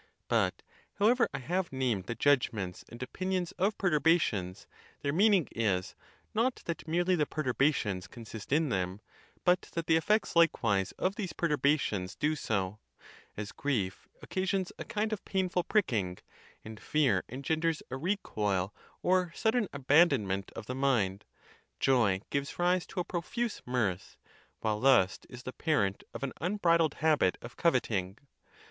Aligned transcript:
But 0.27 0.63
how 0.95 1.09
ever 1.09 1.29
I 1.31 1.37
have 1.37 1.71
named 1.71 2.05
the 2.05 2.15
judgments 2.15 2.83
and 2.89 3.03
opinions 3.03 3.51
of 3.59 3.77
pertur 3.77 3.99
bations, 3.99 4.65
their 5.01 5.13
meaning 5.13 5.47
is, 5.51 5.93
not 6.33 6.63
that 6.65 6.87
merely 6.87 7.13
the 7.15 7.27
perturbations 7.27 8.07
consist 8.07 8.51
in 8.51 8.69
them, 8.69 8.99
but 9.43 9.69
that 9.73 9.85
the 9.85 9.97
effects 9.97 10.35
likewise 10.35 10.91
of 10.93 11.17
these 11.17 11.33
per 11.33 11.49
turbations 11.49 12.17
do 12.17 12.35
so; 12.35 12.79
as 13.37 13.51
grief 13.51 14.07
occasions 14.23 14.71
a 14.79 14.85
kind 14.85 15.13
of 15.13 15.23
painful 15.23 15.63
pricking, 15.63 16.17
and 16.65 16.79
fear 16.79 17.23
engenders 17.29 17.83
a 17.91 17.95
recoil 17.95 18.73
or 19.03 19.31
sudden 19.35 19.67
abandon 19.71 20.25
ment 20.25 20.49
of 20.55 20.65
the 20.65 20.73
mind, 20.73 21.25
joy 21.79 22.21
gives 22.31 22.57
rise 22.57 22.87
to 22.87 22.99
a 22.99 23.03
profuse 23.03 23.61
mirth, 23.67 24.17
while 24.61 24.79
lust 24.79 25.27
is 25.29 25.43
the 25.43 25.53
parent 25.53 26.03
of 26.11 26.23
an 26.23 26.33
unbridled 26.41 26.95
habit 26.95 27.37
of 27.43 27.55
coveting. 27.55 28.17